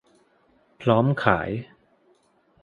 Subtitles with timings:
[0.81, 1.49] พร้อมขาย